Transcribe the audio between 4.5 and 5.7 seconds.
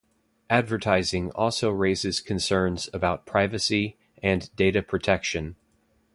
data protection.